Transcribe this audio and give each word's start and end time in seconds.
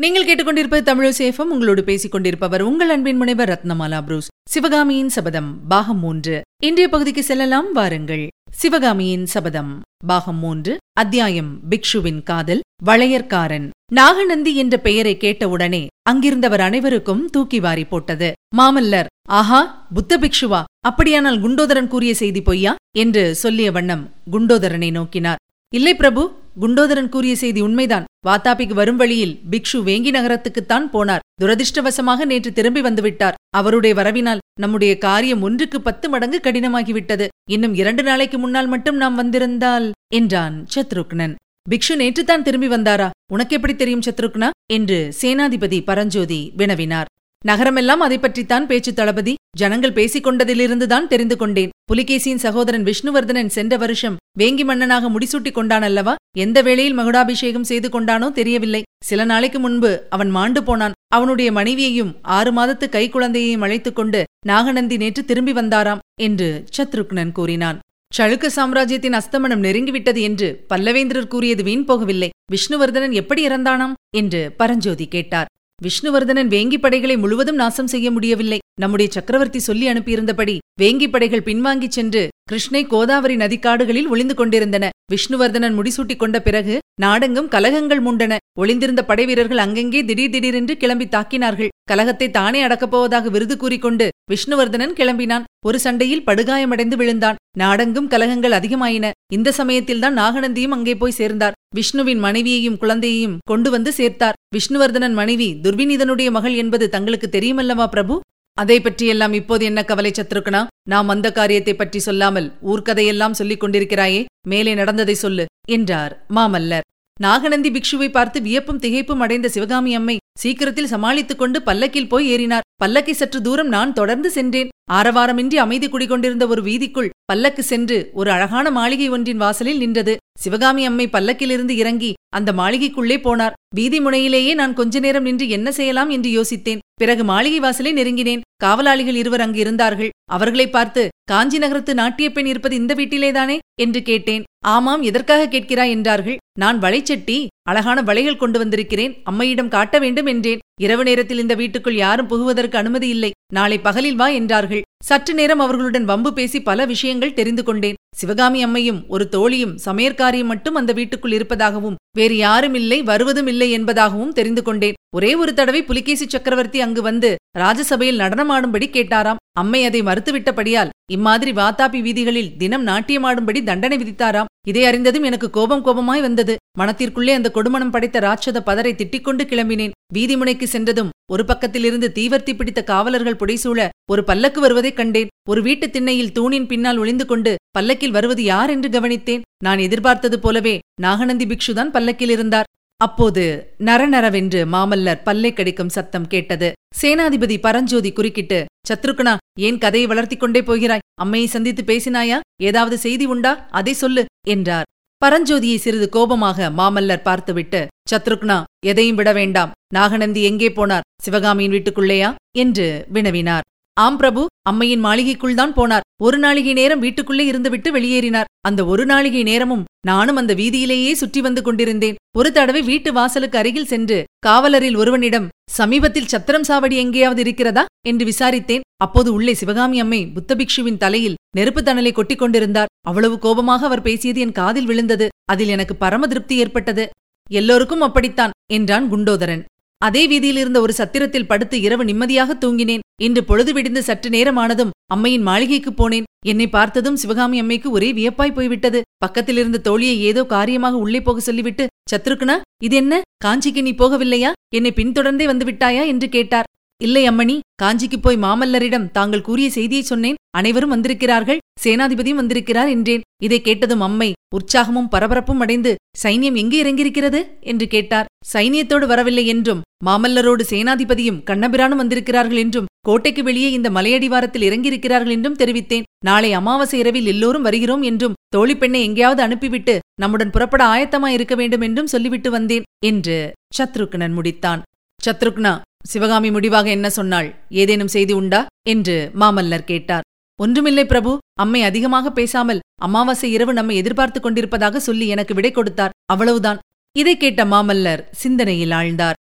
நீங்கள் 0.00 0.24
கேட்டுக்கொண்டிருப்பது 0.24 0.88
தமிழசேஃபம் 0.88 1.52
உங்களோடு 1.54 1.84
பேசிக் 1.84 2.10
கொண்டிருப்பவர் 2.10 2.62
உங்கள் 2.62 2.88
அன்பின் 2.88 3.16
முனைவர் 3.16 3.48
ரத்னமாலா 3.48 4.02
புரூஸ். 4.02 4.28
சிவகாமியின் 4.48 5.08
சபதம் 5.08 5.66
பாகம் 5.68 5.98
மூன்று. 5.98 6.42
இன்றைய 6.62 6.88
பகுதிக்கு 6.88 7.22
செல்லலாம் 7.22 7.72
வாருங்கள். 7.72 8.28
சிவகாமியின் 8.50 9.26
சபதம் 9.26 9.80
பாகம் 10.06 10.36
மூன்று. 10.36 10.76
அத்தியாயம் 10.92 11.60
பிக்ஷுவின் 11.70 12.22
காதல் 12.22 12.60
வளையற்காரன். 12.84 13.70
நாகநந்தி 13.92 14.56
என்ற 14.56 14.78
பெயரை 14.78 15.16
கேட்டவுடனே 15.16 15.86
அங்கிருந்தவர் 16.02 16.60
அனைவருக்கும் 16.60 17.30
தூக்கி 17.30 17.60
வாரி 17.60 17.84
போட்டது. 17.84 18.32
மாமல்லர் 18.56 19.06
ஆஹா 19.28 19.86
புத்த 19.94 20.18
பிக்ஷுவா? 20.18 20.62
அப்படியானால் 20.80 21.40
குண்டோதரன் 21.40 21.88
கூறிய 21.88 22.14
செய்தி 22.14 22.42
பொய்யா? 22.42 22.74
என்று 22.98 23.34
சொல்லிய 23.34 23.72
வண்ணம் 23.72 24.10
குண்டோதரனை 24.32 24.90
நோக்கினார். 24.90 25.40
இல்லை 25.74 25.94
பிரபு 25.94 26.32
குண்டோதரன் 26.60 27.08
கூறிய 27.08 27.36
செய்தி 27.36 27.60
உண்மைதான். 27.60 28.04
வாத்தாபிக்கு 28.26 28.72
வரும் 28.72 28.96
வழியில் 28.96 29.40
பிக்ஷு 29.50 29.82
வேங்கி 29.84 30.10
நகரத்துக்குத்தான் 30.10 30.84
போனார். 30.92 31.18
துரதிர்ஷ்டவசமாக 31.42 32.24
நேற்று 32.24 32.52
திரும்பி 32.52 32.80
வந்துவிட்டார். 32.80 33.32
அவருடைய 33.50 34.02
வரவினால் 34.02 34.38
நம்முடைய 34.60 34.98
காரியம் 34.98 35.42
ஒன்றுக்கு 35.42 35.80
பத்து 35.80 36.08
மடங்கு 36.08 36.40
கடினமாகிவிட்டது. 36.42 37.26
இன்னும் 37.50 37.74
இரண்டு 37.74 38.02
நாளைக்கு 38.02 38.38
முன்னால் 38.38 38.66
மட்டும் 38.66 38.96
நாம் 38.96 39.14
வந்திருந்தால் 39.14 39.92
என்றான் 40.14 40.66
சத்ருக்னன். 40.74 41.34
பிக்ஷு 41.70 41.94
நேற்றுத்தான் 41.98 42.42
திரும்பி 42.42 42.68
வந்தாரா? 42.68 43.10
உனக்கு 43.32 43.56
எப்படி 43.56 43.76
தெரியும் 43.76 44.02
சத்ருக்னா? 44.10 44.50
என்று 44.72 45.14
சேனாதிபதி 45.22 45.80
பரஞ்சோதி 45.84 46.52
வினவினார். 46.58 47.04
நகரமெல்லாம் 47.46 48.04
அதை 48.06 48.18
பற்றித்தான் 48.18 48.66
பேச்சு 48.66 48.94
தளபதி. 48.94 49.34
ஜனங்கள் 49.56 49.92
பேசிக் 49.92 50.26
கொண்டதிலிருந்துதான் 50.26 51.06
தெரிந்து 51.06 51.36
கொண்டேன். 51.36 51.70
புலிகேசியின் 51.92 52.34
சகோதரன் 52.34 52.84
விஷ்ணுவர்தனன் 52.84 53.46
சென்ற 53.46 53.76
வருஷம் 53.76 54.16
வேங்கி 54.38 54.64
மன்னனாக 54.64 55.10
முடிசூட்டிக் 55.10 55.52
கொண்டான் 55.52 55.82
அல்லவா 55.82 56.14
எந்த 56.36 56.62
வேளையில் 56.62 56.98
மகுடாபிஷேகம் 56.98 57.64
செய்து 57.64 57.88
கொண்டானோ 57.88 58.32
தெரியவில்லை. 58.32 58.82
சில 59.04 59.24
நாளைக்கு 59.24 59.60
முன்பு 59.60 60.06
அவன் 60.10 60.30
மாண்டு 60.30 60.62
போனான். 60.62 60.92
அவனுடைய 61.06 61.52
மனைவியையும் 61.52 62.16
ஆறு 62.22 62.52
மாதத்து 62.52 62.88
கை 62.88 63.08
குழந்தையையும் 63.08 63.60
அழைத்துக் 63.60 63.96
கொண்டு 63.96 64.24
நாகநந்தி 64.46 64.96
நேற்று 64.96 65.24
திரும்பி 65.24 65.52
வந்தாராம் 65.52 65.98
என்று 66.20 66.64
சத்ருக்னன் 66.76 67.32
கூறினான். 67.32 67.78
சளுக்க 68.18 68.46
சாம்ராஜ்யத்தின் 68.46 69.14
அஸ்தமனம் 69.14 69.62
நெருங்கிவிட்டது 69.62 70.20
என்று 70.20 70.64
பல்லவேந்திரர் 70.74 71.26
கூறியது 71.26 71.62
வீண் 71.62 71.84
போகவில்லை. 71.88 72.28
விஷ்ணுவர்தனன் 72.52 73.12
எப்படி 73.12 73.46
இறந்தானாம்? 73.46 73.92
என்று 74.16 74.54
பரஞ்சோதி 74.56 75.08
கேட்டார். 75.08 75.45
விஷ்ணுவர்தனன் 75.82 76.48
வேங்கி 76.48 76.78
படைகளை 76.78 77.16
முழுவதும் 77.16 77.54
நாசம் 77.54 77.86
செய்ய 77.86 78.10
முடியவில்லை. 78.10 78.58
நம்முடைய 78.82 79.10
சக்கரவர்த்தி 79.12 79.58
சொல்லி 79.58 79.86
அனுப்பியிருந்தபடி 79.88 80.54
வேங்கி 80.80 81.06
படைகள் 81.10 81.44
பின்வாங்கிச் 81.44 81.94
சென்று 81.96 82.22
கிருஷ்ணை 82.50 82.86
கோதாவரி 82.86 83.36
நதிக்காடுகளில் 83.36 84.08
ஒளிந்து 84.08 84.34
கொண்டிருந்தன. 84.34 84.90
விஷ்ணுவர்தனன் 85.12 85.76
முடிசூட்டிக் 85.78 86.20
கொண்ட 86.22 86.40
பிறகு 86.40 86.74
நாடெங்கும் 87.00 87.48
கலகங்கள் 87.48 88.02
மூண்டன. 88.02 88.36
ஒளிந்திருந்த 88.58 89.04
படைவீரர்கள் 89.04 89.62
அங்கங்கே 89.64 90.04
திடீர் 90.04 90.30
திடீரென்று 90.30 90.76
கிளம்பி 90.76 91.06
தாக்கினார்கள். 91.06 91.72
கலகத்தை 91.90 92.28
தானே 92.30 92.60
அடக்கப் 92.66 92.92
போவதாக 92.94 93.28
விருது 93.28 93.56
கூறிக்கொண்டு 93.56 94.08
விஷ்ணுவர்தனன் 94.32 94.94
கிளம்பினான். 95.00 95.46
ஒரு 95.66 95.78
சண்டையில் 95.78 96.24
படுகாயமடைந்து 96.26 96.96
விழுந்தான். 96.96 97.40
நாடெங்கும் 97.58 98.08
கலகங்கள் 98.08 98.56
அதிகமாயின. 98.60 99.10
இந்த 99.32 99.52
சமயத்தில்தான் 99.52 100.18
நாகநந்தியும் 100.18 100.76
அங்கே 100.78 100.94
போய் 100.94 101.18
சேர்ந்தார். 101.20 101.58
விஷ்ணுவின் 101.74 102.18
மனைவியையும் 102.18 102.78
குழந்தையையும் 102.78 103.36
கொண்டு 103.44 103.70
வந்து 103.70 103.92
சேர்த்தார். 103.96 104.38
விஷ்ணுவர்தனன் 104.56 105.18
மனைவி 105.22 105.50
துர்விநீதனுடைய 105.62 106.30
மகள் 106.30 106.54
என்பது 106.54 106.88
தங்களுக்கு 106.88 107.28
தெரியுமல்லவா 107.32 107.86
பிரபு? 107.86 108.20
அதை 108.56 108.76
பற்றியெல்லாம் 108.80 109.34
இப்போது 109.40 109.64
என்ன 109.70 109.80
கவலை 109.84 110.12
சத்ருக்கனா 110.18 110.60
நாம் 110.92 111.08
அந்த 111.14 111.28
காரியத்தை 111.38 111.74
பற்றி 111.76 111.98
சொல்லாமல் 111.98 112.48
ஊர்க்கதையெல்லாம் 112.72 113.38
சொல்லிக் 113.40 113.62
கொண்டிருக்கிறாயே 113.62 114.20
மேலே 114.48 114.74
நடந்ததை 114.74 115.16
சொல்லு 115.24 115.44
என்றார் 115.76 116.12
மாமல்லர். 116.36 116.86
நாகநந்தி 117.20 117.70
பிக்ஷுவை 117.74 118.08
பார்த்து 118.10 118.38
வியப்பும் 118.46 118.80
திகைப்பும் 118.80 119.22
அடைந்த 119.24 119.48
சிவகாமி 119.48 119.92
அம்மை 119.94 120.16
சீக்கிரத்தில் 120.42 120.90
சமாளித்துக் 120.92 121.38
கொண்டு 121.38 121.58
பல்லக்கில் 121.62 122.08
போய் 122.08 122.26
ஏறினார். 122.32 122.66
பல்லக்கை 122.82 123.14
சற்று 123.20 123.38
தூரம் 123.42 123.70
நான் 123.76 123.92
தொடர்ந்து 123.92 124.30
சென்றேன். 124.30 124.72
ஆரவாரமின்றி 124.92 125.58
அமைதி 125.64 125.88
குடிகொண்டிருந்த 125.88 126.46
ஒரு 126.46 126.62
வீதிக்குள் 126.62 127.10
பல்லக்கு 127.30 127.62
சென்று 127.62 127.98
ஒரு 128.12 128.30
அழகான 128.30 128.70
மாளிகை 128.70 129.08
ஒன்றின் 129.08 129.42
வாசலில் 129.44 129.82
நின்றது. 129.84 130.16
சிவகாமி 130.40 130.84
அம்மை 130.86 131.06
பல்லக்கிலிருந்து 131.12 131.76
இறங்கி 131.82 132.10
அந்த 132.36 132.52
மாளிகைக்குள்ளே 132.52 133.18
போனார். 133.26 133.56
வீதி 133.74 134.00
முனையிலேயே 134.00 134.54
நான் 134.54 134.74
கொஞ்ச 134.74 134.98
நேரம் 134.98 135.26
நின்று 135.28 135.48
என்ன 135.48 135.68
செய்யலாம் 135.72 136.08
என்று 136.08 136.30
யோசித்தேன். 136.38 136.82
பிறகு 137.00 137.24
மாளிகை 137.24 137.58
வாசலை 137.58 137.92
நெருங்கினேன். 137.92 138.40
காவலாளிகள் 138.56 139.14
இருவர் 139.14 139.40
அங்கு 139.40 139.58
இருந்தார்கள். 139.58 140.10
அவர்களை 140.30 140.70
பார்த்து 140.70 141.08
காஞ்சி 141.24 141.58
நகரத்து 141.58 141.94
நாட்டிய 141.94 142.32
பெண் 142.32 142.46
இருப்பது 142.46 142.74
இந்த 142.76 142.94
வீட்டிலேதானே? 142.94 143.58
என்று 143.80 144.02
கேட்டேன். 144.02 144.44
ஆமாம் 144.64 145.02
எதற்காக 145.02 145.46
கேட்கிறாய்? 145.46 145.88
என்றார்கள். 145.88 146.36
நான் 146.58 146.78
வளைச்சட்டி 146.78 147.46
அழகான 147.62 148.02
வளைகள் 148.02 148.36
கொண்டு 148.36 148.58
வந்திருக்கிறேன். 148.58 149.16
அம்மையிடம் 149.24 149.68
காட்ட 149.68 149.98
வேண்டும் 149.98 150.26
என்றேன். 150.26 150.58
இரவு 150.80 151.04
நேரத்தில் 151.04 151.38
இந்த 151.38 151.54
வீட்டுக்குள் 151.54 151.94
யாரும் 151.94 152.28
புகுவதற்கு 152.28 152.76
அனுமதி 152.76 153.08
இல்லை. 153.08 153.30
நாளை 153.52 153.78
பகலில் 153.78 154.16
வா 154.16 154.28
என்றார்கள். 154.28 154.82
சற்று 155.04 155.34
நேரம் 155.34 155.58
அவர்களுடன் 155.58 156.04
வம்பு 156.04 156.32
பேசி 156.32 156.62
பல 156.62 156.84
விஷயங்கள் 156.84 157.32
தெரிந்து 157.32 157.62
கொண்டேன். 157.62 157.94
சிவகாமி 158.20 158.60
அம்மையும் 158.66 159.00
ஒரு 159.14 159.24
தோழியும் 159.34 159.74
சமையற்காரியும் 159.86 160.50
மட்டும் 160.52 160.78
அந்த 160.80 160.92
வீட்டுக்குள் 160.98 161.34
இருப்பதாகவும் 161.38 161.98
வேறு 162.18 162.36
யாரும் 162.36 162.76
இல்லை 162.80 162.98
வருவதும் 163.10 163.48
இல்லை 163.52 163.68
என்பதாகவும் 163.78 164.36
தெரிந்து 164.38 164.62
கொண்டேன். 164.62 164.98
ஒரே 165.16 165.32
ஒரு 165.42 165.52
தடவை 165.58 165.80
புலிகேசி 165.88 166.26
சக்கரவர்த்தி 166.28 166.78
அங்கு 166.84 167.02
வந்து 167.08 167.30
ராஜசபையில் 167.62 168.22
நடனமாடும்படி 168.22 168.86
கேட்டாராம். 168.96 169.40
அம்மை 169.62 169.80
அதை 169.88 170.00
மறுத்துவிட்டபடியால் 170.02 170.92
இம்மாதிரி 171.16 171.52
வாத்தாபி 171.60 172.00
வீதிகளில் 172.06 172.50
தினம் 172.62 172.86
நாட்டியமாடும்படி 172.86 173.60
தண்டனை 173.68 173.98
விதித்தாராம். 174.02 174.50
இதை 174.70 174.82
அறிந்ததும் 174.84 175.28
எனக்கு 175.30 175.50
கோபம் 175.50 175.84
கோபமாய் 175.86 176.26
வந்தது. 176.28 176.56
மனத்திற்குள்ளே 176.80 177.34
அந்த 177.38 177.50
கொடுமணம் 177.58 177.94
படைத்த 177.96 178.20
ராட்சத 178.20 178.60
பதரை 178.70 178.94
திட்டிக்கொண்டு 179.00 179.44
கிளம்பினேன். 179.52 179.95
வீதிமுனைக்கு 180.14 180.64
சென்றதும் 180.64 181.10
ஒரு 181.32 181.44
பக்கத்திலிருந்து 181.48 182.12
தீவர்த்தி 182.14 182.56
பிடித்த 182.56 182.84
காவலர்கள் 182.84 183.36
புடைசூழ 183.36 183.88
ஒரு 184.10 184.24
பல்லக்கு 184.24 184.60
வருவதைக் 184.60 184.96
கண்டேன். 184.96 185.28
ஒரு 185.48 185.62
வீட்டுத் 185.62 185.92
திண்ணையில் 185.92 186.32
தூணின் 186.32 186.66
பின்னால் 186.66 186.98
ஒளிந்து 186.98 187.26
கொண்டு 187.26 187.56
பல்லக்கில் 187.70 188.10
வருவது 188.10 188.42
யார் 188.42 188.70
என்று 188.70 188.88
கவனித்தேன். 188.88 189.40
நான் 189.64 189.78
எதிர்பார்த்தது 189.78 190.38
போலவே 190.38 190.78
நாகநந்தி 191.00 191.46
பிக்ஷுதான் 191.46 191.90
பல்லக்கில் 191.90 192.28
இருந்தார். 192.28 192.64
அப்போது 192.96 193.74
நரநரவென்று 193.78 194.66
மாமல்லர் 194.72 195.22
பல்லை 195.24 195.52
கடிக்கும் 195.52 195.88
சத்தம் 195.88 196.26
கேட்டது. 196.26 196.72
சேனாதிபதி 197.02 197.58
பரஞ்சோதி 197.58 198.12
குறுக்கிட்டு 198.12 198.64
சத்ருக்குனா 198.88 199.36
ஏன் 199.60 199.78
கதையை 199.78 200.10
வளர்த்திக் 200.10 200.40
கொண்டே 200.40 200.62
போகிறாய்? 200.62 201.04
அம்மையை 201.24 201.44
சந்தித்து 201.44 201.82
பேசினாயா? 201.82 202.40
ஏதாவது 202.62 202.98
செய்தி 202.98 203.24
உண்டா? 203.24 203.66
அதை 203.70 203.92
சொல்லு 203.92 204.24
என்றார். 204.46 204.84
பரஞ்சோதியை 205.24 205.76
சிறிது 205.76 206.08
கோபமாக 206.08 206.70
மாமல்லர் 206.70 207.22
பார்த்துவிட்டு 207.22 207.86
சத்ருக்னா 208.10 208.62
எதையும் 208.86 209.16
விட 209.16 209.32
வேண்டாம். 209.32 209.72
நாகநந்தி 209.94 210.42
எங்கே 210.42 210.68
போனார்? 210.68 211.06
சிவகாமியின் 211.22 211.72
வீட்டுக்குள்ளேயா? 211.72 212.34
என்று 212.58 213.06
வினவினார். 213.12 213.66
ஆம் 213.96 214.16
பிரபு 214.16 214.46
அம்மையின் 214.68 215.00
மாளிகைக்குள் 215.00 215.54
தான் 215.54 215.74
போனார். 215.74 216.06
ஒரு 216.22 216.38
நாளிகை 216.38 216.72
நேரம் 216.72 216.98
வீட்டுக்குள்ளே 216.98 217.50
இருந்துவிட்டு 217.50 217.88
வெளியேறினார். 217.92 218.50
அந்த 218.60 218.84
ஒரு 218.84 219.06
நாளிகை 219.06 219.42
நேரமும் 219.42 219.84
நானும் 220.06 220.36
அந்த 220.36 220.54
வீதியிலேயே 220.54 221.12
சுற்றி 221.12 221.40
வந்து 221.40 221.62
கொண்டிருந்தேன். 221.62 222.18
ஒரு 222.36 222.52
தடவை 222.52 222.82
வீட்டு 222.82 223.12
வாசலுக்கு 223.12 223.58
அருகில் 223.58 223.90
சென்று 223.92 224.24
காவலரில் 224.46 224.96
ஒருவனிடம் 224.96 225.48
சமீபத்தில் 225.70 226.26
சத்திரம் 226.26 226.66
சாவடி 226.68 226.96
எங்கேயாவது 226.96 227.40
இருக்கிறதா? 227.40 227.84
என்று 228.08 228.24
விசாரித்தேன். 228.24 228.84
அப்போது 228.96 229.32
உள்ளே 229.32 229.54
சிவகாமி 229.54 230.00
அம்மை 230.00 230.20
புத்தபிக்ஷுவின் 230.36 231.02
தலையில் 231.04 231.38
நெருப்பு 231.56 231.82
தணலை 231.82 232.12
கொட்டிக் 232.12 232.38
கொண்டிருந்தார் 232.38 232.92
அவ்வளவு 233.06 233.38
கோபமாக 233.38 233.86
அவர் 233.86 234.02
பேசியது 234.02 234.40
என் 234.40 234.52
காதில் 234.52 234.86
விழுந்தது. 234.86 235.28
அதில் 235.52 235.68
எனக்கு 235.68 235.96
பரம 235.96 236.26
திருப்தி 236.26 236.56
ஏற்பட்டது. 236.56 237.10
எல்லோருக்கும் 237.50 238.00
அப்படித்தான் 238.00 238.50
என்றான் 238.72 239.12
குண்டோதரன். 239.12 239.64
அதே 239.98 240.26
வீதியில் 240.26 240.56
இருந்த 240.56 240.80
ஒரு 240.80 240.92
சத்திரத்தில் 240.92 241.46
படுத்து 241.46 241.80
இரவு 241.80 242.04
நிம்மதியாக 242.04 242.56
தூங்கினேன். 242.60 242.98
இன்று 243.22 243.44
பொழுது 243.44 243.72
விடிந்து 243.72 244.02
சற்று 244.02 244.30
நேரமானதும் 244.30 244.90
அம்மையின் 245.06 245.42
மாளிகைக்குப் 245.42 246.02
போனேன். 246.02 246.22
என்னை 246.46 246.68
பார்த்ததும் 246.68 247.16
சிவகாமி 247.16 247.62
அம்மைக்கு 247.62 247.90
ஒரே 247.90 248.12
வியப்பாய் 248.12 248.54
போய்விட்டது. 248.54 249.02
பக்கத்தில் 249.16 249.56
இருந்த 249.56 249.80
தோழியை 249.84 250.16
ஏதோ 250.18 250.44
காரியமாக 250.44 250.96
உள்ளே 250.96 251.20
போக 251.20 251.40
சொல்லிவிட்டு 251.40 251.86
சத்ருக்குனா 252.12 252.60
இது 252.82 252.96
என்ன? 252.96 253.22
காஞ்சிக்கு 253.44 253.82
நீ 253.82 253.92
போகவில்லையா? 253.92 254.52
என்னை 254.74 254.92
பின்தொடர்ந்தே 254.96 255.44
வந்து 255.44 255.64
விட்டாயா? 255.64 256.06
என்று 256.06 256.28
கேட்டார். 256.28 256.64
இல்லை 257.00 257.22
அம்மணி 257.28 257.56
காஞ்சிக்கு 257.82 258.18
போய் 258.22 258.36
மாமல்லரிடம் 258.36 259.10
தாங்கள் 259.10 259.46
கூறிய 259.48 259.70
செய்தியை 259.70 260.02
சொன்னேன். 260.02 260.38
அனைவரும் 260.50 260.92
வந்திருக்கிறார்கள். 260.94 261.58
சேனாதிபதியும் 261.84 262.40
வந்திருக்கிறார் 262.40 262.88
என்றேன். 262.88 263.24
இதை 263.44 263.60
கேட்டதும் 263.60 264.00
அம்மை 264.00 264.32
உற்சாகமும் 264.56 265.10
பரபரப்பும் 265.14 265.62
அடைந்து 265.64 265.90
சைன்யம் 266.22 266.54
எங்கே 266.54 266.78
இறங்கியிருக்கிறது? 266.82 267.40
என்று 267.60 267.86
கேட்டார். 267.86 268.30
சைனியத்தோடு 268.52 269.06
வரவில்லை 269.06 269.46
என்றும் 269.46 269.82
மாமல்லரோடு 270.04 270.62
சேனாதிபதியும் 270.70 271.42
கண்ணபிரானும் 271.50 272.00
வந்திருக்கிறார்கள் 272.02 272.56
என்றும் 272.56 272.88
கோட்டைக்கு 273.08 273.42
வெளியே 273.42 273.70
இந்த 273.70 273.90
மலையடிவாரத்தில் 273.90 274.66
இறங்கியிருக்கிறார்கள் 274.68 275.34
என்றும் 275.36 275.56
தெரிவித்தேன். 275.56 276.06
நாளை 276.24 276.52
அமாவாசை 276.52 276.98
இரவில் 276.98 277.26
எல்லோரும் 277.26 277.62
வருகிறோம் 277.62 278.02
என்றும் 278.02 278.36
தோழிப்பெண்ணை 278.56 279.00
எங்கேயாவது 279.02 279.42
அனுப்பிவிட்டு 279.42 279.98
நம்முடன் 280.20 280.50
புறப்பட 280.50 280.84
ஆயத்தமாய் 280.84 281.36
இருக்க 281.36 281.54
வேண்டும் 281.54 281.80
என்றும் 281.80 282.06
சொல்லிவிட்டு 282.06 282.50
வந்தேன் 282.50 282.86
என்று 283.06 283.38
சத்ருக்னன் 283.78 284.36
முடித்தான். 284.38 284.82
சத்ருக்னா 285.20 285.74
சிவகாமி 286.06 286.50
முடிவாக 286.50 286.88
என்ன 286.90 287.10
சொன்னாள்? 287.10 287.48
ஏதேனும் 287.68 288.08
செய்தி 288.08 288.32
உண்டா? 288.32 288.66
என்று 288.88 289.30
மாமல்லர் 289.40 289.84
கேட்டார். 289.84 290.24
ஒன்றுமில்லை 290.58 291.04
பிரபு. 291.06 291.38
அம்மை 291.60 291.82
அதிகமாக 291.82 292.30
பேசாமல் 292.30 292.80
அமாவாசை 293.02 293.52
இரவு 293.52 293.72
நம்மை 293.72 293.96
எதிர்பார்த்துக் 293.96 294.42
கொண்டிருப்பதாக 294.42 295.00
சொல்லி 295.00 295.28
எனக்கு 295.28 295.54
விடை 295.54 295.70
கொடுத்தார். 295.70 296.14
அவ்வளவுதான். 296.26 296.78
இதை 297.16 297.36
கேட்ட 297.36 297.64
மாமல்லர் 297.64 298.22
சிந்தனையில் 298.32 298.90
ஆழ்ந்தார். 298.90 299.36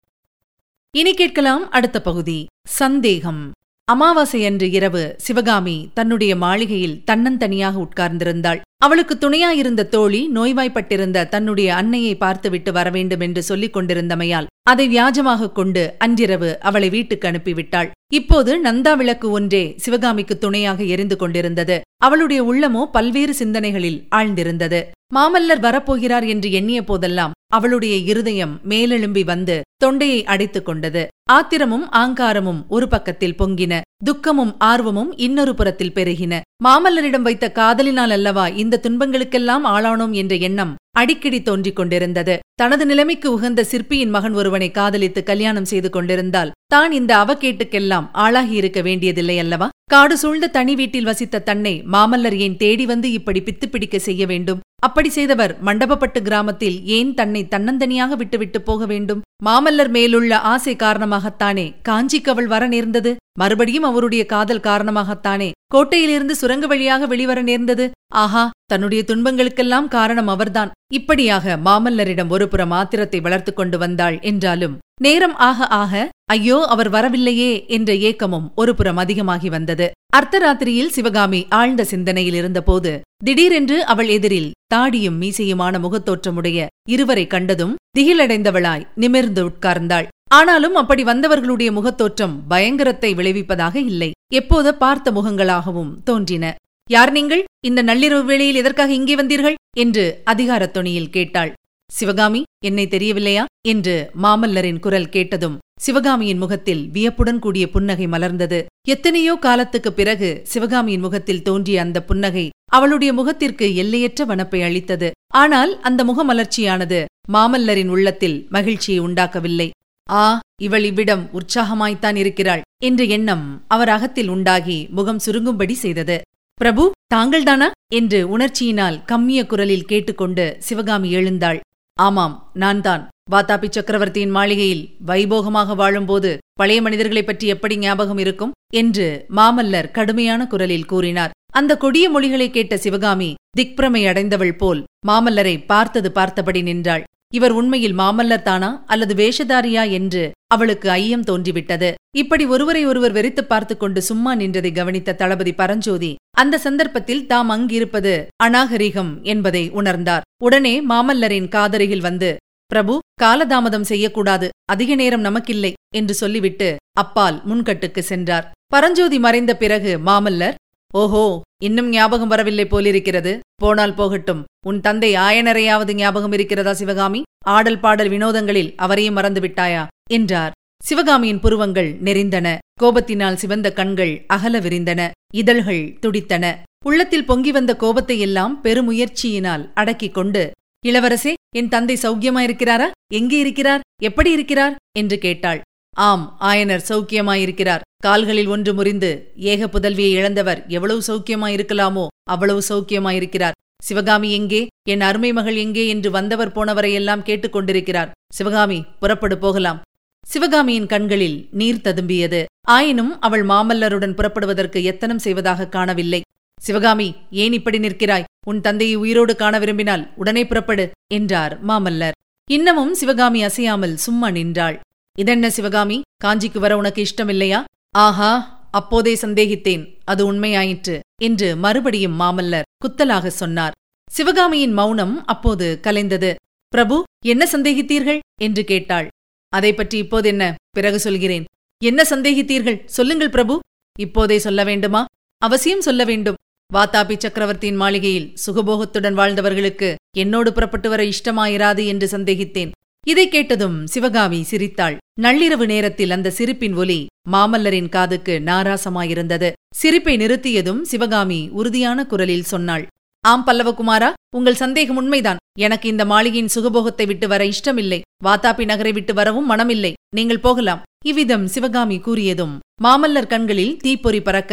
இனி 0.94 1.12
கேட்கலாம் 1.14 1.70
அடுத்த 1.70 1.98
பகுதி. 2.02 2.38
சந்தேகம். 2.68 3.42
அமாவாசை 3.88 4.40
அன்று 4.44 4.70
இரவு 4.70 5.14
சிவகாமி 5.16 5.76
தன்னுடைய 5.94 6.32
மாளிகையில் 6.36 7.00
தன்னந்தனியாக 7.10 7.76
உட்கார்ந்திருந்தாள். 7.86 8.60
அவளுக்கு 8.76 9.14
துணையாயிருந்த 9.18 9.88
தோழி 9.88 10.20
நோய்வாய்ப்பட்டிருந்த 10.34 11.28
தன்னுடைய 11.28 11.74
அன்னையை 11.74 12.14
பார்த்துவிட்டு 12.16 12.72
வரவேண்டும் 12.72 13.20
என்று 13.20 13.42
சொல்லிக் 13.42 13.76
கொண்டிருந்தமையால் 13.76 14.48
அதை 14.62 14.88
வியாஜமாகக் 14.88 15.54
கொண்டு 15.54 15.94
அன்றிரவு 15.98 16.60
அவளை 16.60 16.88
வீட்டுக்கு 16.88 17.28
அனுப்பிவிட்டாள். 17.28 17.90
இப்போது 18.12 18.62
நந்தா 18.62 18.96
விளக்கு 18.96 19.30
ஒன்றே 19.30 19.74
சிவகாமிக்கு 19.76 20.38
துணையாக 20.38 20.82
எரிந்து 20.82 21.16
கொண்டிருந்தது. 21.16 21.80
அவளுடைய 21.96 22.44
உள்ளமோ 22.44 22.84
பல்வேறு 22.84 23.34
சிந்தனைகளில் 23.34 24.06
ஆழ்ந்திருந்தது. 24.16 24.84
மாமல்லர் 25.16 25.62
வரப்போகிறார் 25.66 26.26
என்று 26.26 26.48
எண்ணிய 26.52 26.80
போதெல்லாம் 26.82 27.32
அவளுடைய 27.56 27.94
இருதயம் 28.10 28.60
மேலெழும்பி 28.68 29.22
வந்து 29.24 29.56
தொண்டையை 29.76 30.20
அடைத்துக் 30.24 30.66
கொண்டது. 30.66 31.02
ஆத்திரமும் 31.32 31.84
ஆங்காரமும் 31.92 32.60
ஒரு 32.68 32.86
பக்கத்தில் 32.88 33.36
பொங்கின 33.40 33.80
துக்கமும் 34.04 34.52
ஆர்வமும் 34.58 35.10
இன்னொரு 35.16 35.52
புறத்தில் 35.54 35.92
பெருகின. 35.92 36.40
மாமல்லரிடம் 36.64 37.26
வைத்த 37.28 37.50
காதலினால் 37.50 38.10
அல்லவா 38.10 38.46
இந்த 38.62 38.80
துன்பங்களுக்கெல்லாம் 38.84 39.66
ஆளானோம் 39.74 40.14
என்ற 40.22 40.34
எண்ணம் 40.48 40.72
அடிக்கடி 40.98 41.42
தோன்றிக் 41.42 41.76
கொண்டிருந்தது. 41.76 42.34
தனது 42.54 42.86
நிலைமைக்கு 42.86 43.28
உகந்த 43.32 43.60
சிற்பியின் 43.64 44.10
மகன் 44.10 44.34
ஒருவனை 44.34 44.70
காதலித்து 44.70 45.22
கல்யாணம் 45.22 45.64
செய்து 45.64 45.90
கொண்டிருந்தால் 45.90 46.52
தான் 46.66 46.92
இந்த 46.92 47.12
அவகேட்டுக்கெல்லாம் 47.24 48.08
ஆளாகியிருக்க 48.24 48.80
வேண்டியதில்லை 48.82 49.38
அல்லவா? 49.38 49.68
காடு 49.90 50.16
சூழ்ந்த 50.18 50.52
தனி 50.58 50.74
வீட்டில் 50.74 51.04
வசித்த 51.04 51.44
தன்னை 51.48 51.74
மாமல்லர் 51.92 52.36
ஏன் 52.36 52.56
தேடி 52.56 52.86
வந்து 52.86 53.12
இப்படி 53.12 53.40
பித்து 53.40 53.66
பிடிக்க 53.70 53.98
செய்ய 53.98 54.26
வேண்டும்? 54.26 54.60
அப்படி 54.82 55.10
செய்தவர் 55.16 55.52
மண்டபப்பட்டு 55.66 56.20
கிராமத்தில் 56.28 56.78
ஏன் 56.96 57.10
தன்னை 57.14 57.42
தன்னந்தனியாக 57.52 58.16
விட்டுவிட்டு 58.20 58.60
போக 58.62 58.86
வேண்டும்? 58.86 59.20
மாமல்லர் 59.46 59.90
மேலுள்ள 59.96 60.32
ஆசை 60.52 60.74
காரணமாகத்தானே 60.76 61.66
காஞ்சிக்கு 61.88 62.30
அவள் 62.32 62.48
வர 62.54 62.66
நேர்ந்தது? 62.66 63.12
மறுபடியும் 63.40 63.86
அவருடைய 63.90 64.22
காதல் 64.26 64.66
காரணமாகத்தானே 64.68 65.48
கோட்டையிலிருந்து 65.74 66.34
சுரங்க 66.40 66.66
வழியாக 66.66 67.06
வெளிவர 67.06 67.42
நேர்ந்தது? 67.42 67.84
ஆஹா 68.22 68.44
தன்னுடைய 68.72 69.02
துன்பங்களுக்கெல்லாம் 69.10 69.88
காரணம் 69.88 70.30
அவர்தான். 70.34 70.72
இப்படியாக 70.98 71.56
மாமல்லரிடம் 71.66 72.32
ஒருபுற 72.34 72.62
மாத்திரத்தை 72.66 72.80
ஆத்திரத்தை 72.82 73.18
வளர்த்து 73.26 73.52
கொண்டு 73.54 73.76
வந்தாள் 73.78 74.16
என்றாலும் 74.30 74.74
நேரம் 75.02 75.36
ஆக 75.46 75.66
ஆக 75.80 76.02
ஐயோ 76.34 76.56
அவர் 76.72 76.90
வரவில்லையே 76.94 77.52
என்ற 77.76 77.92
ஏக்கமும் 78.08 78.46
ஒருபுறம் 78.54 79.00
அதிகமாகி 79.02 79.48
வந்தது. 79.54 79.86
அர்த்தராத்திரியில் 80.16 80.88
சிவகாமி 80.88 81.46
ஆழ்ந்த 81.48 81.84
சிந்தனையில் 81.84 82.34
இருந்தபோது 82.34 83.00
திடீரென்று 83.24 83.84
அவள் 83.84 84.08
எதிரில் 84.08 84.50
தாடியும் 84.74 85.16
மீசையுமான 85.20 85.78
முகத்தோற்றமுடைய 85.78 86.66
இருவரை 86.88 87.26
கண்டதும் 87.26 87.74
திகிலடைந்தவளாய் 87.98 88.86
நிமிர்ந்து 88.94 89.48
உட்கார்ந்தாள். 89.48 90.06
ஆனாலும் 90.28 90.74
அப்படி 90.74 91.02
வந்தவர்களுடைய 91.04 91.70
முகத்தோற்றம் 91.72 92.34
பயங்கரத்தை 92.48 93.14
விளைவிப்பதாக 93.14 93.76
இல்லை. 93.76 94.10
எப்போது 94.34 94.74
பார்த்த 94.74 95.12
முகங்களாகவும் 95.12 95.92
தோன்றின. 96.04 96.54
யார் 96.90 97.12
நீங்கள்? 97.12 97.44
இந்த 97.66 97.82
நள்ளிரவு 97.82 98.24
வேளையில் 98.24 98.54
எதற்காக 98.54 98.92
இங்கே 98.92 99.14
வந்தீர்கள்? 99.14 99.54
என்று 99.76 100.20
அதிகாரத் 100.24 100.76
தொனியில் 100.76 101.10
கேட்டாள். 101.10 101.52
சிவகாமி 101.90 102.42
என்னை 102.64 102.86
தெரியவில்லையா? 102.86 103.44
என்று 103.68 104.10
மாமல்லரின் 104.22 104.78
குரல் 104.78 105.08
கேட்டதும் 105.08 105.58
சிவகாமியின் 105.78 106.38
முகத்தில் 106.38 106.88
வியப்புடன் 106.88 107.38
கூடிய 107.38 107.70
புன்னகை 107.70 108.06
மலர்ந்தது. 108.06 108.64
எத்தனையோ 108.88 109.34
காலத்துக்குப் 109.34 109.96
பிறகு 109.96 110.40
சிவகாமியின் 110.44 111.00
முகத்தில் 111.00 111.42
தோன்றிய 111.42 111.80
அந்த 111.80 112.02
புன்னகை 112.02 112.50
அவளுடைய 112.64 113.12
முகத்திற்கு 113.12 113.74
எல்லையற்ற 113.74 114.24
வனப்பை 114.24 114.62
அளித்தது. 114.62 115.10
ஆனால் 115.34 115.80
அந்த 115.80 116.04
முகமலர்ச்சியானது 116.04 117.04
மாமல்லரின் 117.32 117.88
உள்ளத்தில் 117.88 118.46
மகிழ்ச்சியை 118.50 119.00
உண்டாக்கவில்லை. 119.00 119.70
ஆ 120.10 120.40
இவள் 120.62 120.84
இவ்விடம் 120.84 121.30
உற்சாகமாய்த்தான் 121.32 122.16
இருக்கிறாள் 122.16 122.62
என்ற 122.82 123.04
எண்ணம் 123.04 123.64
அவர் 123.68 123.88
அகத்தில் 123.88 124.28
உண்டாகி 124.28 124.86
முகம் 124.90 125.20
சுருங்கும்படி 125.26 125.72
செய்தது. 125.72 126.20
பிரபு 126.54 126.92
தாங்கள்தானா? 127.14 127.70
என்று 127.92 128.38
உணர்ச்சியினால் 128.38 129.04
கம்மிய 129.04 129.46
குரலில் 129.46 129.84
கேட்டுக்கொண்டு 129.84 130.56
சிவகாமி 130.58 131.10
எழுந்தாள். 131.10 131.60
ஆமாம் 132.02 132.50
நான்தான். 132.54 133.08
வாத்தாபி 133.30 133.70
சக்கரவர்த்தியின் 133.70 134.30
மாளிகையில் 134.30 134.96
வைபோகமாக 135.06 135.74
வாழும்போது 135.74 136.38
பழைய 136.52 136.82
மனிதர்களைப் 136.82 137.26
பற்றி 137.26 137.46
எப்படி 137.46 137.78
ஞாபகம் 137.78 138.18
இருக்கும் 138.18 138.52
என்று 138.74 139.26
மாமல்லர் 139.36 139.90
கடுமையான 139.90 140.46
குரலில் 140.46 140.84
கூறினார். 140.84 141.30
அந்த 141.52 141.76
கொடிய 141.76 142.10
மொழிகளை 142.10 142.50
கேட்ட 142.50 142.76
சிவகாமி 142.76 143.34
திக்பிரமை 143.58 144.08
அடைந்தவள் 144.08 144.56
போல் 144.56 144.84
மாமல்லரை 145.06 145.66
பார்த்தது 145.66 146.12
பார்த்தபடி 146.12 146.62
நின்றாள். 146.62 147.04
இவர் 147.34 147.50
உண்மையில் 147.50 147.98
மாமல்லர் 147.98 148.42
தானா 148.42 148.84
அல்லது 148.86 149.14
வேஷதாரியா 149.14 149.90
என்று 149.90 150.32
அவளுக்கு 150.46 150.90
ஐயம் 150.90 151.24
தோன்றிவிட்டது. 151.24 151.94
இப்படி 152.16 152.44
ஒருவரை 152.44 152.86
ஒருவர் 152.86 153.12
வெறித்துப் 153.12 153.48
பார்த்து 153.48 153.76
கொண்டு 153.76 154.02
சும்மா 154.02 154.34
நின்றதை 154.34 154.74
கவனித்த 154.74 155.14
தளபதி 155.14 155.52
பரஞ்சோதி 155.52 156.16
அந்த 156.34 156.58
சந்தர்ப்பத்தில் 156.58 157.26
தாம் 157.26 157.48
அங்கிருப்பது 157.48 158.12
அநாகரிகம் 158.44 159.10
என்பதை 159.22 159.70
உணர்ந்தார். 159.70 160.24
உடனே 160.42 160.74
மாமல்லரின் 160.86 161.48
காதருகில் 161.48 162.06
வந்து 162.08 162.30
பிரபு 162.70 162.94
காலதாமதம் 163.22 163.86
செய்யக்கூடாது 163.90 164.48
அதிக 164.72 164.94
நேரம் 164.94 165.24
நமக்கில்லை 165.24 165.72
என்று 165.94 166.14
சொல்லிவிட்டு 166.14 166.68
அப்பால் 166.92 167.36
முன்கட்டுக்கு 167.48 168.02
சென்றார். 168.10 168.46
பரஞ்சோதி 168.66 169.18
மறைந்த 169.18 169.56
பிறகு 169.56 169.92
மாமல்லர் 170.06 170.58
ஓஹோ 170.94 171.24
இன்னும் 171.64 171.88
ஞாபகம் 171.88 172.28
வரவில்லை 172.28 172.66
போலிருக்கிறது. 172.66 173.32
போனால் 173.62 173.94
போகட்டும். 173.94 174.42
உன் 174.66 174.80
தந்தை 174.80 175.10
ஆயனரையாவது 175.16 175.92
ஞாபகம் 175.94 176.32
இருக்கிறதா 176.32 176.72
சிவகாமி? 176.72 177.22
ஆடல் 177.46 177.78
பாடல் 177.78 178.08
வினோதங்களில் 178.08 178.74
அவரையும் 178.76 179.14
மறந்து 179.14 179.40
விட்டாயா 179.40 179.84
என்றார். 180.10 180.52
சிவகாமியின் 180.82 181.40
புருவங்கள் 181.40 181.90
நெறிந்தன 182.04 182.58
கோபத்தினால் 182.82 183.34
சிவந்த 183.34 183.72
கண்கள் 183.72 184.24
அகல 184.26 184.58
விரிந்தன. 184.58 185.10
இதழ்கள் 185.34 185.96
துடித்தன. 186.00 186.44
உள்ளத்தில் 186.84 187.24
பொங்கி 187.24 187.52
வந்த 187.52 187.76
கோபத்தை 187.76 188.18
எல்லாம் 188.18 188.60
பெருமுயற்சியினால் 188.64 189.70
அடக்கிக் 189.74 190.14
கொண்டு 190.14 190.42
இளவரசே 190.86 191.32
என் 191.56 191.68
தந்தை 191.68 191.96
சௌக்கியமாயிருக்கிறாரா? 192.02 192.90
எங்கே 193.14 193.38
இருக்கிறார்? 193.38 193.80
எப்படி 194.02 194.30
இருக்கிறார்? 194.30 194.74
என்று 194.98 195.18
கேட்டாள். 195.18 195.60
ஆம் 195.96 196.36
ஆயனர் 196.40 196.84
சௌக்கியமாயிருக்கிறார். 196.88 197.80
கால்களில் 197.98 198.46
ஒன்று 198.46 198.74
முறிந்து 198.74 199.32
ஏக 199.36 199.66
புதல்வியை 199.66 200.12
இழந்தவர் 200.18 200.64
எவ்வளவு 200.66 201.02
சௌக்கியமாயிருக்கலாமோ 201.06 202.06
அவ்வளவு 202.30 202.62
சௌக்கியமாயிருக்கிறார். 202.68 203.56
சிவகாமி 203.82 204.32
எங்கே? 204.32 204.66
என் 204.88 205.00
அருமை 205.00 205.32
மகள் 205.32 205.56
எங்கே? 205.56 205.88
என்று 205.88 206.10
வந்தவர் 206.10 206.52
போனவரையெல்லாம் 206.52 207.26
கேட்டுக்கொண்டிருக்கிறார் 207.28 208.12
சிவகாமி 208.32 208.84
புறப்படு 209.00 209.38
போகலாம். 209.38 209.80
சிவகாமியின் 210.26 210.86
கண்களில் 210.86 211.48
நீர் 211.50 211.82
ததும்பியது. 211.84 212.44
ஆயினும் 212.68 213.20
அவள் 213.20 213.42
மாமல்லருடன் 213.46 214.14
புறப்படுவதற்கு 214.14 214.82
எத்தனம் 214.82 215.18
செய்வதாக 215.18 215.66
காணவில்லை. 215.66 216.20
சிவகாமி 216.60 217.08
ஏன் 217.30 217.52
இப்படி 217.52 217.78
நிற்கிறாய்? 217.78 218.24
உன் 218.46 218.60
தந்தையை 218.60 218.96
உயிரோடு 218.96 219.36
காண 219.36 219.58
விரும்பினால் 219.58 220.04
உடனே 220.16 220.46
புறப்படு 220.46 220.90
என்றார் 221.14 221.54
மாமல்லர். 221.66 222.16
இன்னமும் 222.50 222.94
சிவகாமி 222.94 223.42
அசையாமல் 223.42 223.94
சும்மா 223.96 224.30
நின்றாள். 224.30 224.80
இதென்ன 225.18 225.50
சிவகாமி? 225.50 226.00
காஞ்சிக்கு 226.24 226.58
வர 226.58 226.76
உனக்கு 226.76 227.04
இஷ்டமில்லையா? 227.04 227.60
ஆஹா 227.90 228.32
அப்போதே 228.70 229.14
சந்தேகித்தேன். 229.14 229.84
அது 230.04 230.32
உண்மையாயிற்று 230.32 230.98
என்று 231.22 231.56
மறுபடியும் 231.56 232.20
மாமல்லர் 232.20 232.68
குத்தலாக 232.84 233.26
சொன்னார். 233.26 233.76
சிவகாமியின் 234.10 234.72
மௌனம் 234.72 235.26
அப்போது 235.26 235.80
கலைந்தது. 235.82 236.34
பிரபு 236.68 236.96
என்ன 237.24 237.44
சந்தேகித்தீர்கள்? 237.52 238.18
என்று 238.40 238.64
கேட்டாள். 238.64 239.08
அதை 239.52 239.70
பற்றி 239.74 239.96
இப்போது 239.98 240.28
என்ன 240.28 240.44
பிறகு 240.70 240.98
சொல்கிறேன். 240.98 241.44
என்ன 241.82 242.00
சந்தேகித்தீர்கள்? 242.10 242.78
சொல்லுங்கள் 242.96 243.34
பிரபு. 243.36 243.54
இப்போதே 243.98 244.36
சொல்ல 244.38 244.60
வேண்டுமா? 244.64 245.02
அவசியம் 245.42 245.86
சொல்ல 245.86 246.02
வேண்டும். 246.04 246.38
வாத்தாபி 246.74 247.14
சக்கரவர்த்தியின் 247.18 247.76
மாளிகையில் 247.76 248.28
சுகபோகத்துடன் 248.44 249.18
வாழ்ந்தவர்களுக்கு 249.20 249.88
என்னோடு 250.16 250.50
புறப்பட்டு 250.52 250.88
வர 250.88 251.02
இஷ்டமாயிராது 251.04 251.82
என்று 251.86 252.06
சந்தேகித்தேன். 252.06 252.70
இதை 253.06 253.24
கேட்டதும் 253.28 253.76
சிவகாமி 253.86 254.40
சிரித்தாள். 254.42 254.96
நள்ளிரவு 255.20 255.66
நேரத்தில் 255.66 256.14
அந்த 256.16 256.30
சிரிப்பின் 256.30 256.76
ஒலி 256.76 257.00
மாமல்லரின் 257.32 257.88
காதுக்கு 257.88 258.34
நாராசமாயிருந்தது. 258.46 259.48
சிரிப்பை 259.74 260.14
நிறுத்தியதும் 260.16 260.82
சிவகாமி 260.82 261.40
உறுதியான 261.52 262.06
குரலில் 262.06 262.50
சொன்னாள். 262.52 262.84
ஆம் 263.24 263.44
பல்லவகுமாரா 263.46 264.08
உங்கள் 264.36 264.60
சந்தேகம் 264.60 264.96
உண்மைதான். 264.96 265.40
எனக்கு 265.58 265.86
இந்த 265.88 266.04
மாளிகையின் 266.04 266.52
சுகபோகத்தை 266.54 267.04
விட்டு 267.06 267.26
வர 267.28 267.42
இஷ்டமில்லை. 267.44 267.98
வாத்தாபி 268.24 268.64
நகரை 268.70 268.92
விட்டு 268.92 269.12
வரவும் 269.14 269.50
மனமில்லை. 269.50 269.92
நீங்கள் 270.16 270.40
போகலாம். 270.40 270.80
இவ்விதம் 271.04 271.46
சிவகாமி 271.46 271.96
கூறியதும் 272.06 272.54
மாமல்லர் 272.84 273.30
கண்களில் 273.32 273.76
தீப்பொறி 273.76 274.20
பறக்க 274.22 274.52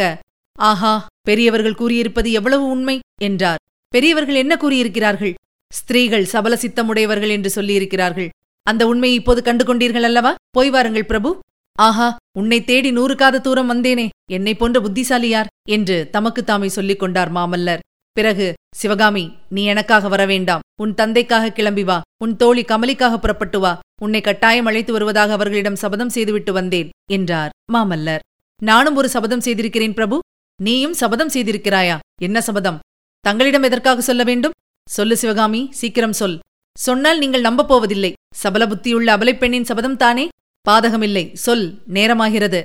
ஆஹா 0.58 0.92
பெரியவர்கள் 1.28 1.78
கூறியிருப்பது 1.80 2.28
எவ்வளவு 2.32 2.64
உண்மை! 2.68 2.96
என்றார். 3.22 3.60
பெரியவர்கள் 3.92 4.40
என்ன 4.44 4.54
கூறியிருக்கிறார்கள்? 4.56 5.34
ஸ்திரீகள் 5.70 6.24
சபல 6.24 6.54
சித்தமுடையவர்கள் 6.62 7.32
என்று 7.36 7.50
சொல்லியிருக்கிறார்கள். 7.56 8.30
அந்த 8.66 8.82
உண்மையை 8.86 9.16
இப்போது 9.16 9.40
கண்டு 9.42 9.64
கொண்டீர்கள் 9.64 10.06
அல்லவா? 10.08 10.32
போய் 10.50 10.70
வாருங்கள் 10.70 11.10
பிரபு. 11.10 11.30
ஆஹா 11.78 12.08
உன்னை 12.38 12.58
தேடி 12.64 12.90
நூறு 12.92 13.14
காத 13.16 13.40
தூரம் 13.40 13.70
வந்தேனே. 13.72 14.06
என்னை 14.30 14.54
போன்ற 14.54 14.78
புத்திசாலி 14.80 15.28
யார்? 15.28 15.52
என்று 15.76 15.96
தமக்கு 16.16 16.42
தாமே 16.44 16.68
சொல்லிக் 16.78 16.98
கொண்டார் 16.98 17.32
மாமல்லர். 17.38 17.84
பிறகு 18.12 18.54
சிவகாமி 18.74 19.32
நீ 19.48 19.64
எனக்காக 19.64 20.08
வர 20.08 20.26
வேண்டாம் 20.26 20.60
உன் 20.80 20.94
தந்தைக்காக 20.94 21.50
கிளம்பி 21.50 21.84
வா. 21.84 22.00
உன் 22.24 22.36
தோழி 22.36 22.62
கமலிக்காக 22.62 23.16
புறப்பட்டு 23.16 23.60
வா. 23.60 23.80
உன்னை 24.02 24.20
கட்டாயம் 24.20 24.66
அழைத்து 24.66 24.92
வருவதாக 24.92 25.32
அவர்களிடம் 25.32 25.76
சபதம் 25.76 26.08
செய்துவிட்டு 26.08 26.52
வந்தேன் 26.52 26.90
என்றார் 27.10 27.50
மாமல்லர். 27.72 28.18
நானும் 28.62 28.96
ஒரு 28.96 29.08
சபதம் 29.08 29.40
செய்திருக்கிறேன் 29.40 29.94
பிரபு. 29.94 30.18
நீயும் 30.62 30.94
சபதம் 30.94 31.28
செய்திருக்கிறாயா? 31.28 31.98
என்ன 32.20 32.40
சபதம்? 32.40 32.78
தங்களிடம் 33.20 33.62
எதற்காக 33.62 34.00
சொல்ல 34.00 34.22
வேண்டும்? 34.24 34.52
சொல்லு 34.88 35.16
சிவகாமி 35.16 35.68
சீக்கிரம் 35.70 36.12
சொல். 36.12 36.38
சொன்னால் 36.78 37.18
நீங்கள் 37.18 37.40
நம்பப் 37.40 37.68
போவதில்லை. 37.68 38.12
சபல 38.34 38.66
புத்தியுள்ள 38.66 39.08
அபலைப்பெண்ணின் 39.16 39.62
சபதம் 39.62 39.96
தானே? 39.96 40.28
பாதகமில்லை. 40.68 41.32
சொல். 41.32 41.82
நேரமாகிறது. 41.88 42.62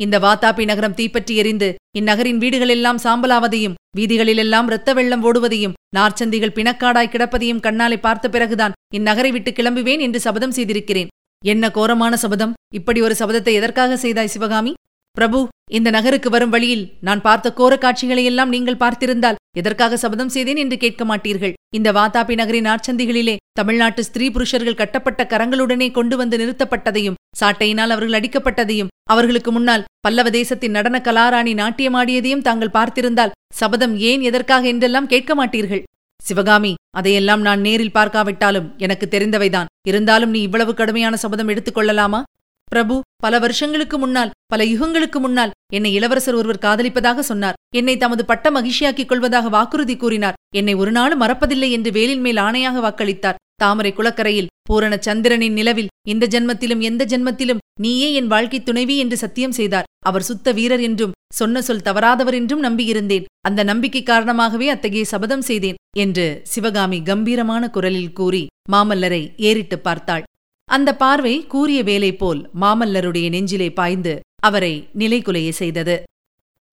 இந்த 0.00 0.16
வாத்தாபி 0.18 0.62
நகரம் 0.64 0.94
தீப்பற்றி 0.94 1.34
எரிந்து 1.36 1.66
இந்நகரின் 1.98 2.38
வீடுகளெல்லாம் 2.38 3.02
சாம்பலாவதையும் 3.04 3.76
வீதிகளிலெல்லாம் 3.98 4.68
இரத்த 4.70 4.92
வெள்ளம் 4.94 5.22
ஓடுவதையும் 5.24 5.76
நார்ச்சந்திகள் 5.96 6.54
பிணக்காடாய் 6.54 7.10
கிடப்பதையும் 7.12 7.60
கண்ணாலை 7.60 7.98
பார்த்த 7.98 8.28
பிறகுதான் 8.28 8.74
இந்நகரை 8.96 9.30
விட்டு 9.32 9.50
கிளம்புவேன் 9.50 10.00
என்று 10.00 10.20
சபதம் 10.20 10.50
செய்திருக்கிறேன். 10.50 11.12
என்ன 11.42 11.70
கோரமான 11.70 12.16
சபதம்? 12.16 12.52
இப்படி 12.74 13.00
ஒரு 13.00 13.14
சபதத்தை 13.18 13.52
எதற்காக 13.52 13.96
செய்தாய் 13.96 14.32
சிவகாமி? 14.34 14.72
பிரபு 15.16 15.40
இந்த 15.70 15.88
நகருக்கு 15.90 16.30
வரும் 16.30 16.50
வழியில் 16.50 16.84
நான் 17.00 17.20
பார்த்த 17.20 17.52
கோர 17.52 17.74
காட்சிகளையெல்லாம் 17.76 18.52
நீங்கள் 18.54 18.82
பார்த்திருந்தால் 18.82 19.38
எதற்காக 19.54 19.96
சபதம் 19.96 20.28
செய்தேன் 20.28 20.56
என்று 20.56 20.76
கேட்க 20.76 21.02
மாட்டீர்கள். 21.04 21.52
இந்த 21.76 21.92
வாதாபி 21.92 22.34
நகரின் 22.34 22.64
ஆட்சந்திகளிலே 22.64 23.36
தமிழ்நாட்டு 23.52 24.04
ஸ்திரீ 24.04 24.30
புருஷர்கள் 24.30 24.74
கட்டப்பட்ட 24.74 25.26
கரங்களுடனே 25.30 25.90
கொண்டு 25.90 26.16
வந்து 26.16 26.38
நிறுத்தப்பட்டதையும் 26.38 27.18
சாட்டையினால் 27.40 27.94
அவர்கள் 27.94 28.16
அடிக்கப்பட்டதையும் 28.20 28.92
அவர்களுக்கு 29.10 29.52
முன்னால் 29.52 29.86
பல்லவ 30.00 30.30
தேசத்தின் 30.30 30.70
நடன 30.70 31.00
கலாராணி 31.04 31.54
நாட்டியமாடியதையும் 31.62 32.42
தாங்கள் 32.42 32.74
பார்த்திருந்தால் 32.74 33.34
சபதம் 33.54 33.96
ஏன் 34.10 34.20
எதற்காக 34.20 34.66
என்றெல்லாம் 34.66 35.06
கேட்க 35.06 35.32
மாட்டீர்கள்? 35.34 35.82
சிவகாமி 36.22 36.74
அதையெல்லாம் 36.90 37.40
நான் 37.40 37.60
நேரில் 37.60 37.92
பார்க்காவிட்டாலும் 37.92 38.68
எனக்கு 38.76 39.06
தெரிந்தவைதான். 39.10 39.70
இருந்தாலும் 39.88 40.30
நீ 40.30 40.42
இவ்வளவு 40.42 40.74
கடுமையான 40.74 41.16
சபதம் 41.16 41.48
எடுத்துக் 41.48 41.74
கொள்ளலாமா? 41.74 42.20
பிரபு 42.64 43.00
பல 43.16 43.38
வருஷங்களுக்கு 43.38 43.98
முன்னால் 43.98 44.30
பல 44.46 44.64
யுகங்களுக்கு 44.64 45.18
முன்னால் 45.18 45.50
என்னை 45.72 45.94
இளவரசர் 45.94 46.34
ஒருவர் 46.34 46.62
காதலிப்பதாக 46.62 47.18
சொன்னார். 47.18 47.54
என்னை 47.74 47.96
தமது 47.96 48.24
பட்ட 48.24 48.50
மகிழ்ச்சியாக்கிக் 48.50 49.08
கொள்வதாக 49.08 49.48
வாக்குறுதி 49.48 49.96
கூறினார். 49.96 50.34
என்னை 50.54 50.74
ஒரு 50.74 50.92
நாளும் 50.92 51.20
மறப்பதில்லை 51.20 51.70
என்று 51.70 51.90
வேலின் 51.90 52.20
மேல் 52.20 52.36
ஆணையாக 52.36 52.80
வாக்களித்தார். 52.80 53.34
தாமரை 53.54 53.92
குளக்கரையில் 53.92 54.46
பூரண 54.62 54.96
சந்திரனின் 55.00 55.52
நிலவில் 55.52 55.88
இந்த 56.08 56.26
ஜென்மத்திலும் 56.30 56.80
எந்த 56.80 57.04
ஜென்மத்திலும் 57.04 57.58
நீயே 57.80 58.12
என் 58.12 58.26
வாழ்க்கை 58.26 58.62
துணைவி 58.62 58.96
என்று 58.96 59.16
சத்தியம் 59.16 59.52
செய்தார். 59.52 59.84
அவர் 60.04 60.22
சுத்த 60.22 60.52
வீரர் 60.52 60.80
என்றும் 60.80 61.12
சொன்ன 61.34 61.62
சொல் 61.62 61.84
தவறாதவர் 61.84 62.32
என்றும் 62.32 62.62
நம்பியிருந்தேன். 62.62 63.24
அந்த 63.40 63.62
நம்பிக்கை 63.62 64.02
காரணமாகவே 64.02 64.68
அத்தகைய 64.68 65.04
சபதம் 65.04 65.42
செய்தேன் 65.42 65.74
என்று 65.96 66.40
சிவகாமி 66.42 67.02
கம்பீரமான 67.02 67.70
குரலில் 67.70 68.12
கூறி 68.12 68.46
மாமல்லரை 68.72 69.32
ஏறிட்டுப் 69.36 69.84
பார்த்தாள். 69.84 70.22
அந்த 70.66 70.96
பார்வை 70.96 71.46
கூறிய 71.46 71.82
வேலை 71.82 72.16
போல் 72.16 72.50
மாமல்லருடைய 72.60 73.28
நெஞ்சிலே 73.28 73.70
பாய்ந்து 73.70 74.20
அவரை 74.42 74.88
நிலைகுலைய 74.98 75.50
செய்தது. 75.50 76.02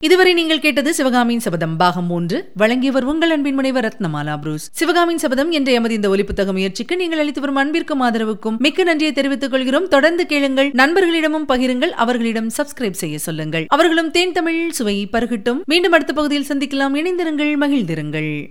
இதுவரை 0.03 0.33
நீங்கள் 0.33 0.59
கேட்டது 0.59 0.93
சிவகாமியின் 0.93 1.39
சபதம். 1.39 1.77
பாகம் 1.77 2.05
மூன்று. 2.05 2.37
வழங்கியவர் 2.55 3.03
உங்கள் 3.03 3.29
அன்பின் 3.29 3.53
முனைவர் 3.53 3.85
ரத்னமாலா 3.85 4.37
புரூஸ். 4.37 4.69
சிவகாமியின் 4.71 5.17
சபதம் 5.17 5.51
என்ற 5.51 5.71
எமது 5.71 5.93
இந்த 5.93 6.09
ஒலிப்புத்தக 6.09 6.51
முயற்சிக்கு 6.51 6.95
நீங்கள் 6.95 7.19
அளித்து 7.19 7.41
வரும் 7.41 7.55
அன்பிற்கும் 7.55 8.01
ஆதரவுக்கும் 8.01 8.57
மிக்க 8.57 8.83
நன்றியை 8.83 9.13
தெரிவித்துக் 9.13 9.51
கொள்கிறோம். 9.51 9.87
தொடர்ந்து 9.87 10.25
கேளுங்கள். 10.25 10.71
நண்பர்களிடமும் 10.71 11.47
பகிருங்கள். 11.47 11.93
அவர்களிடம் 12.03 12.49
சப்ஸ்கிரைப் 12.57 13.01
செய்ய 13.03 13.17
சொல்லுங்கள். 13.17 13.65
அவர்களும் 13.67 14.11
தேன் 14.11 14.31
தமிழ் 14.31 14.69
சுவை 14.69 15.07
பருகட்டும். 15.11 15.61
மீண்டும் 15.65 15.91
அடுத்த 15.91 16.13
பகுதியில் 16.13 16.49
சந்திக்கலாம். 16.49 16.97
இணைந்திருங்கள். 17.01 17.53
மகிழ்ந்திருங்கள். 17.59 18.33